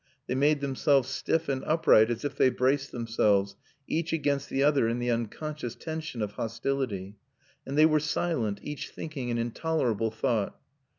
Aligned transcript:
They 0.25 0.33
made 0.33 0.61
themselves 0.61 1.09
stiff 1.09 1.47
and 1.47 1.63
upright 1.65 2.09
as 2.09 2.25
if 2.25 2.35
they 2.35 2.49
braced 2.49 2.91
themselves, 2.91 3.55
each 3.87 4.13
against 4.13 4.49
the 4.49 4.63
other 4.63 4.87
in 4.87 4.97
the 4.97 5.11
unconscious 5.11 5.75
tension 5.75 6.23
of 6.23 6.31
hostility. 6.31 7.17
And 7.67 7.77
they 7.77 7.85
were 7.85 7.99
silent, 7.99 8.59
each 8.63 8.89
thinking 8.89 9.29
an 9.29 9.37
intolerable 9.37 10.09
thought. 10.09 10.59